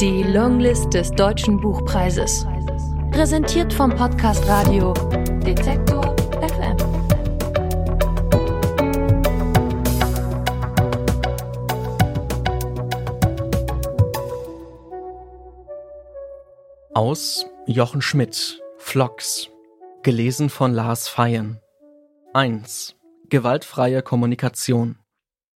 [0.00, 2.46] Die Longlist des Deutschen Buchpreises.
[3.12, 4.92] Präsentiert vom Podcast Radio
[5.42, 6.76] Detektor FM.
[16.92, 19.48] Aus Jochen Schmidt, Flocks.
[20.02, 21.58] Gelesen von Lars Feyen.
[22.34, 22.96] 1.
[23.30, 24.98] Gewaltfreie Kommunikation.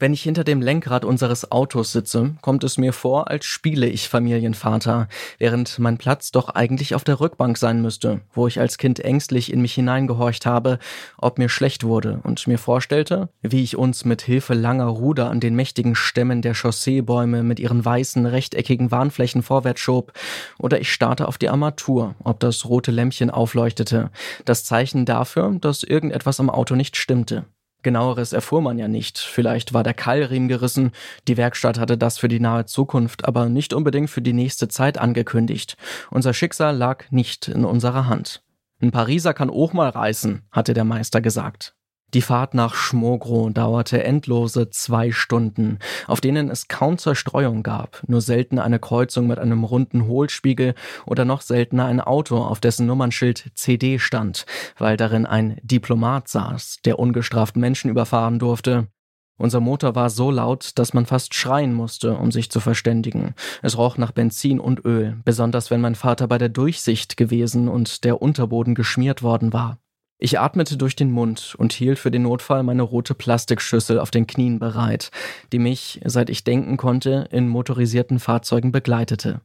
[0.00, 4.08] Wenn ich hinter dem Lenkrad unseres Autos sitze, kommt es mir vor, als spiele ich
[4.08, 9.00] Familienvater, während mein Platz doch eigentlich auf der Rückbank sein müsste, wo ich als Kind
[9.00, 10.78] ängstlich in mich hineingehorcht habe,
[11.18, 15.38] ob mir schlecht wurde und mir vorstellte, wie ich uns mit Hilfe langer Ruder an
[15.38, 20.14] den mächtigen Stämmen der Chausseebäume mit ihren weißen, rechteckigen Warnflächen vorwärts schob,
[20.58, 24.08] oder ich starte auf die Armatur, ob das rote Lämpchen aufleuchtete,
[24.46, 27.44] das Zeichen dafür, dass irgendetwas am Auto nicht stimmte.
[27.82, 29.18] Genaueres erfuhr man ja nicht.
[29.18, 30.92] Vielleicht war der Keilriemen gerissen,
[31.28, 34.98] die Werkstatt hatte das für die nahe Zukunft, aber nicht unbedingt für die nächste Zeit
[34.98, 35.76] angekündigt.
[36.10, 38.42] Unser Schicksal lag nicht in unserer Hand.
[38.82, 41.74] Ein Pariser kann auch mal reißen, hatte der Meister gesagt.
[42.12, 48.20] Die Fahrt nach Schmogro dauerte endlose zwei Stunden, auf denen es kaum Zerstreuung gab, nur
[48.20, 50.74] selten eine Kreuzung mit einem runden Hohlspiegel
[51.06, 54.44] oder noch seltener ein Auto, auf dessen Nummernschild CD stand,
[54.76, 58.88] weil darin ein Diplomat saß, der ungestraft Menschen überfahren durfte.
[59.36, 63.34] Unser Motor war so laut, dass man fast schreien musste, um sich zu verständigen.
[63.62, 68.04] Es roch nach Benzin und Öl, besonders wenn mein Vater bei der Durchsicht gewesen und
[68.04, 69.78] der Unterboden geschmiert worden war.
[70.22, 74.26] Ich atmete durch den Mund und hielt für den Notfall meine rote Plastikschüssel auf den
[74.26, 75.10] Knien bereit,
[75.50, 79.40] die mich, seit ich denken konnte, in motorisierten Fahrzeugen begleitete.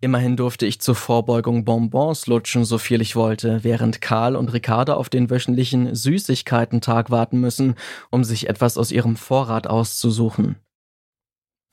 [0.00, 4.94] Immerhin durfte ich zur Vorbeugung Bonbons lutschen, so viel ich wollte, während Karl und Ricarda
[4.94, 7.74] auf den wöchentlichen Süßigkeitentag warten müssen,
[8.10, 10.54] um sich etwas aus ihrem Vorrat auszusuchen.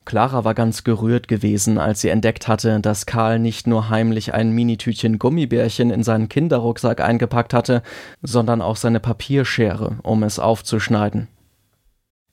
[0.04, 4.50] Clara war ganz gerührt gewesen, als sie entdeckt hatte, dass Karl nicht nur heimlich ein
[4.50, 7.82] Minitütchen Gummibärchen in seinen Kinderrucksack eingepackt hatte,
[8.22, 11.28] sondern auch seine Papierschere, um es aufzuschneiden.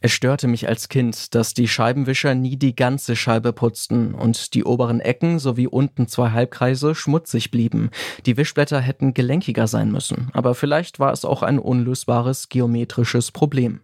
[0.03, 4.63] Es störte mich als Kind, dass die Scheibenwischer nie die ganze Scheibe putzten und die
[4.63, 7.91] oberen Ecken sowie unten zwei Halbkreise schmutzig blieben.
[8.25, 13.81] Die Wischblätter hätten gelenkiger sein müssen, aber vielleicht war es auch ein unlösbares geometrisches Problem.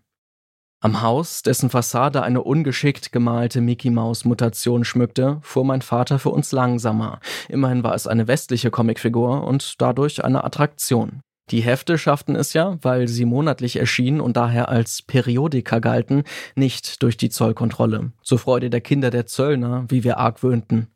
[0.80, 7.20] Am Haus, dessen Fassade eine ungeschickt gemalte Mickey-Maus-Mutation schmückte, fuhr mein Vater für uns langsamer.
[7.50, 11.22] Immerhin war es eine westliche Comicfigur und dadurch eine Attraktion.
[11.50, 17.02] Die Hefte schafften es ja, weil sie monatlich erschienen und daher als Periodika galten, nicht
[17.02, 18.12] durch die Zollkontrolle.
[18.22, 20.90] Zur Freude der Kinder der Zöllner, wie wir argwöhnten.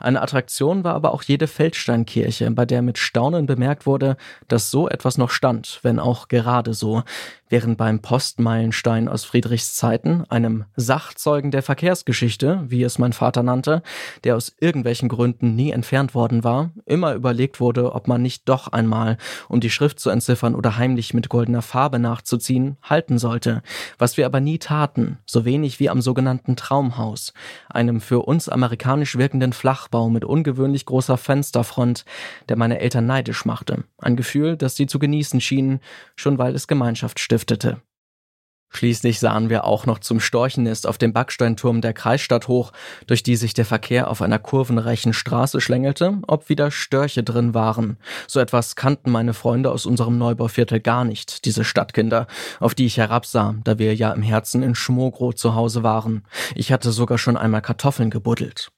[0.00, 4.16] Eine Attraktion war aber auch jede Feldsteinkirche, bei der mit Staunen bemerkt wurde,
[4.48, 7.02] dass so etwas noch stand, wenn auch gerade so
[7.54, 13.84] während beim Postmeilenstein aus Friedrichs Zeiten, einem Sachzeugen der Verkehrsgeschichte, wie es mein Vater nannte,
[14.24, 18.72] der aus irgendwelchen Gründen nie entfernt worden war, immer überlegt wurde, ob man nicht doch
[18.72, 23.62] einmal, um die Schrift zu entziffern oder heimlich mit goldener Farbe nachzuziehen, halten sollte,
[23.98, 27.34] was wir aber nie taten, so wenig wie am sogenannten Traumhaus,
[27.68, 32.04] einem für uns amerikanisch wirkenden Flachbau mit ungewöhnlich großer Fensterfront,
[32.48, 35.78] der meine Eltern neidisch machte, ein Gefühl, das sie zu genießen schienen,
[36.16, 37.82] schon weil es Gemeinschaft stiftete stiftete.
[38.70, 42.72] Schließlich sahen wir auch noch zum Storchennest auf dem Backsteinturm der Kreisstadt hoch,
[43.06, 47.98] durch die sich der Verkehr auf einer kurvenreichen Straße schlängelte, ob wieder Störche drin waren.
[48.26, 52.26] So etwas kannten meine Freunde aus unserem Neubauviertel gar nicht, diese Stadtkinder,
[52.58, 56.24] auf die ich herabsah, da wir ja im Herzen in Schmogro zu Hause waren.
[56.56, 58.72] Ich hatte sogar schon einmal Kartoffeln gebuddelt.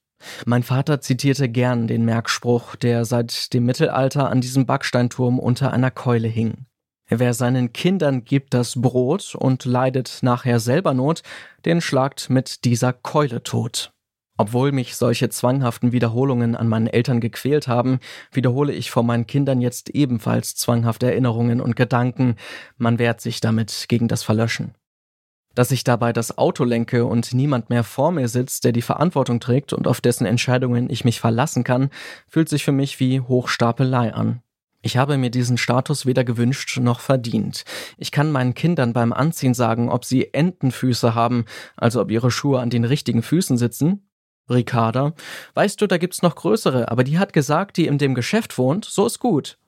[0.44, 5.90] Mein Vater zitierte gern den Merkspruch, der seit dem Mittelalter an diesem Backsteinturm unter einer
[5.90, 6.66] Keule hing.
[7.08, 11.22] Wer seinen Kindern gibt das Brot und leidet nachher selber Not,
[11.64, 13.92] den schlagt mit dieser Keule tot.
[14.38, 18.00] Obwohl mich solche zwanghaften Wiederholungen an meinen Eltern gequält haben,
[18.32, 22.36] wiederhole ich vor meinen Kindern jetzt ebenfalls zwanghafte Erinnerungen und Gedanken,
[22.76, 24.74] man wehrt sich damit gegen das Verlöschen.
[25.54, 29.40] Dass ich dabei das Auto lenke und niemand mehr vor mir sitzt, der die Verantwortung
[29.40, 31.88] trägt und auf dessen Entscheidungen ich mich verlassen kann,
[32.28, 34.42] fühlt sich für mich wie Hochstapelei an.
[34.86, 37.64] Ich habe mir diesen Status weder gewünscht noch verdient.
[37.98, 41.44] Ich kann meinen Kindern beim Anziehen sagen, ob sie Entenfüße haben,
[41.76, 44.08] also ob ihre Schuhe an den richtigen Füßen sitzen.
[44.48, 45.14] Ricarda,
[45.54, 48.84] weißt du, da gibt's noch größere, aber die hat gesagt, die in dem Geschäft wohnt,
[48.84, 49.58] so ist gut.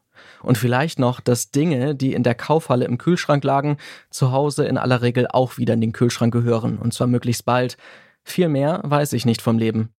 [0.41, 3.77] Und vielleicht noch, dass Dinge, die in der Kaufhalle im Kühlschrank lagen,
[4.11, 7.77] zu Hause in aller Regel auch wieder in den Kühlschrank gehören, und zwar möglichst bald.
[8.23, 9.93] Viel mehr weiß ich nicht vom Leben.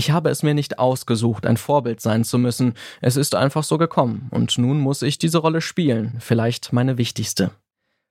[0.00, 2.72] Ich habe es mir nicht ausgesucht, ein Vorbild sein zu müssen.
[3.02, 4.28] Es ist einfach so gekommen.
[4.30, 6.16] Und nun muss ich diese Rolle spielen.
[6.20, 7.50] Vielleicht meine wichtigste.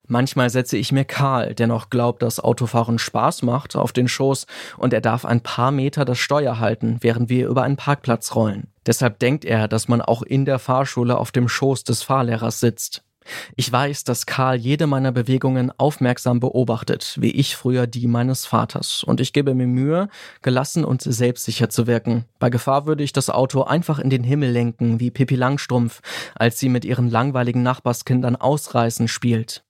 [0.05, 4.45] Manchmal setze ich mir Karl, der noch glaubt, dass Autofahren Spaß macht, auf den Schoß
[4.77, 8.67] und er darf ein paar Meter das Steuer halten, während wir über einen Parkplatz rollen.
[8.85, 13.01] Deshalb denkt er, dass man auch in der Fahrschule auf dem Schoß des Fahrlehrers sitzt.
[13.55, 19.03] Ich weiß, dass Karl jede meiner Bewegungen aufmerksam beobachtet, wie ich früher die meines Vaters,
[19.03, 20.09] und ich gebe mir Mühe,
[20.41, 22.25] gelassen und selbstsicher zu wirken.
[22.39, 26.01] Bei Gefahr würde ich das Auto einfach in den Himmel lenken, wie Pippi Langstrumpf,
[26.35, 29.63] als sie mit ihren langweiligen Nachbarskindern ausreißen spielt.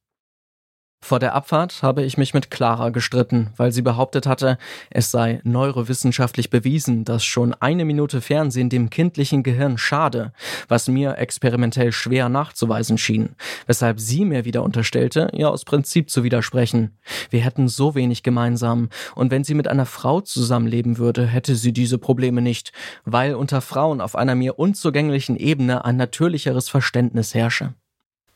[1.01, 4.57] Vor der Abfahrt habe ich mich mit Clara gestritten, weil sie behauptet hatte,
[4.90, 10.34] es sei neurowissenschaftlich bewiesen, dass schon eine Minute Fernsehen dem kindlichen Gehirn schade,
[10.68, 13.36] was mir experimentell schwer nachzuweisen schien,
[13.66, 16.98] weshalb sie mir wieder unterstellte, ihr aus Prinzip zu widersprechen.
[17.30, 21.72] Wir hätten so wenig gemeinsam, und wenn sie mit einer Frau zusammenleben würde, hätte sie
[21.72, 22.74] diese Probleme nicht,
[23.06, 27.74] weil unter Frauen auf einer mir unzugänglichen Ebene ein natürlicheres Verständnis herrsche.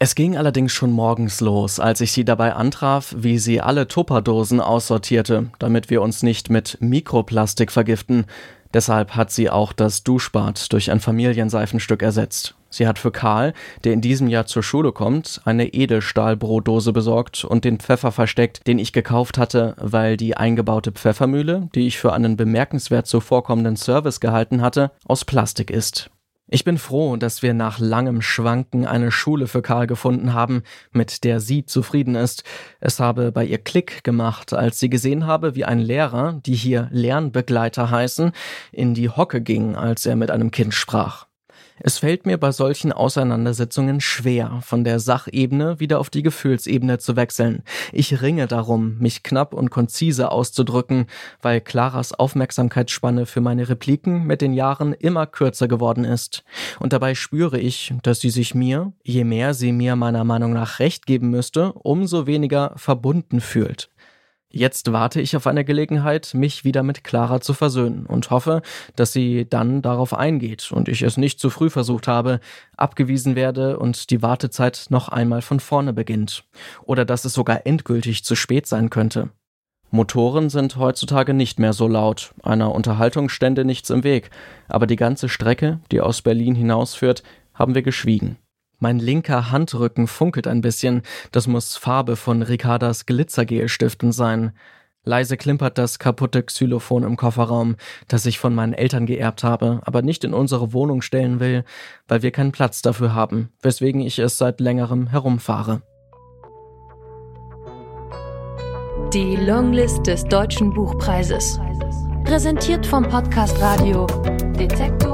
[0.03, 4.59] Es ging allerdings schon morgens los, als ich sie dabei antraf, wie sie alle Tupperdosen
[4.59, 8.25] aussortierte, damit wir uns nicht mit Mikroplastik vergiften.
[8.73, 12.53] Deshalb hat sie auch das Duschbad durch ein Familienseifenstück ersetzt.
[12.69, 13.53] Sie hat für Karl,
[13.85, 18.79] der in diesem Jahr zur Schule kommt, eine Edelstahlbrotdose besorgt und den Pfeffer versteckt, den
[18.79, 24.61] ich gekauft hatte, weil die eingebaute Pfeffermühle, die ich für einen bemerkenswert zuvorkommenden Service gehalten
[24.61, 26.09] hatte, aus Plastik ist.
[26.53, 30.61] Ich bin froh, dass wir nach langem Schwanken eine Schule für Karl gefunden haben,
[30.91, 32.44] mit der sie zufrieden ist.
[32.79, 36.89] Es habe bei ihr Klick gemacht, als sie gesehen habe, wie ein Lehrer, die hier
[36.91, 38.33] Lernbegleiter heißen,
[38.71, 41.25] in die Hocke ging, als er mit einem Kind sprach.
[41.85, 47.18] Es fällt mir bei solchen Auseinandersetzungen schwer, von der Sachebene wieder auf die Gefühlsebene zu
[47.18, 47.62] wechseln.
[47.91, 51.07] Ich ringe darum, mich knapp und konzise auszudrücken,
[51.41, 56.45] weil Claras Aufmerksamkeitsspanne für meine Repliken mit den Jahren immer kürzer geworden ist.
[56.80, 60.79] Und dabei spüre ich, dass sie sich mir, je mehr sie mir meiner Meinung nach
[60.79, 63.89] recht geben müsste, umso weniger verbunden fühlt.
[64.55, 68.61] Jetzt warte ich auf eine Gelegenheit, mich wieder mit Clara zu versöhnen und hoffe,
[68.95, 72.39] dass sie dann darauf eingeht und ich es nicht zu früh versucht habe,
[72.77, 76.44] abgewiesen werde und die Wartezeit noch einmal von vorne beginnt.
[76.83, 79.29] Oder dass es sogar endgültig zu spät sein könnte.
[79.89, 84.29] Motoren sind heutzutage nicht mehr so laut, einer Unterhaltung stände nichts im Weg,
[84.67, 87.23] aber die ganze Strecke, die aus Berlin hinausführt,
[87.55, 88.38] haben wir geschwiegen.
[88.83, 91.03] Mein linker Handrücken funkelt ein bisschen.
[91.31, 94.51] Das muss Farbe von Ricardas Glitzergelstiften sein.
[95.06, 97.77] Leise klimpert das kaputte Xylophon im Kofferraum,
[98.09, 101.63] das ich von meinen Eltern geerbt habe, aber nicht in unsere Wohnung stellen will,
[102.09, 105.81] weil wir keinen Platz dafür haben, weswegen ich es seit längerem herumfahre.
[109.13, 111.57] Die Longlist des Deutschen Buchpreises.
[112.25, 114.07] Präsentiert vom Podcast Radio
[114.59, 115.12] Detektor